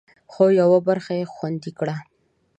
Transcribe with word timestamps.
خو، 0.31 0.43
یوه 0.61 0.79
برخه 0.87 1.11
یې 1.19 1.25
خوندي 1.33 1.71
کړه 1.79 1.95